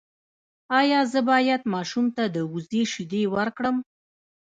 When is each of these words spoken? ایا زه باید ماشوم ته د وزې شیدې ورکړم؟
ایا 0.79 0.99
زه 1.11 1.19
باید 1.29 1.61
ماشوم 1.73 2.05
ته 2.15 2.23
د 2.35 2.37
وزې 2.53 2.83
شیدې 2.93 3.23
ورکړم؟ 3.35 3.75